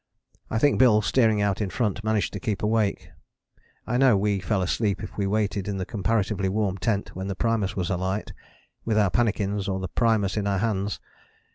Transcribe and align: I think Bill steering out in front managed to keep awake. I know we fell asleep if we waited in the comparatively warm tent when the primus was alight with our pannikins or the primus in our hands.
I 0.49 0.57
think 0.57 0.79
Bill 0.79 1.03
steering 1.03 1.43
out 1.43 1.61
in 1.61 1.69
front 1.69 2.03
managed 2.03 2.33
to 2.33 2.39
keep 2.39 2.63
awake. 2.63 3.09
I 3.85 3.97
know 3.97 4.17
we 4.17 4.39
fell 4.39 4.63
asleep 4.63 5.03
if 5.03 5.15
we 5.15 5.27
waited 5.27 5.67
in 5.67 5.77
the 5.77 5.85
comparatively 5.85 6.49
warm 6.49 6.79
tent 6.79 7.15
when 7.15 7.27
the 7.27 7.35
primus 7.35 7.75
was 7.75 7.91
alight 7.91 8.33
with 8.83 8.97
our 8.97 9.11
pannikins 9.11 9.67
or 9.69 9.79
the 9.79 9.87
primus 9.87 10.37
in 10.37 10.47
our 10.47 10.57
hands. 10.57 10.99